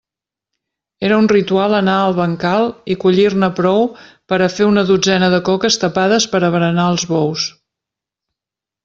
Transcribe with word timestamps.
Era 1.09 1.17
un 1.23 1.27
ritual 1.31 1.75
anar 1.79 1.97
al 2.05 2.15
bancal 2.19 2.65
i 2.93 2.97
collir-ne 3.03 3.49
prou 3.59 3.85
per 4.33 4.39
a 4.41 4.47
fer 4.55 4.69
una 4.71 4.85
dotzena 4.93 5.29
de 5.35 5.41
coques 5.51 5.79
tapades 5.85 6.27
per 6.33 6.43
a 6.43 6.51
berenar 6.57 6.87
als 6.93 7.07
bous. 7.13 7.45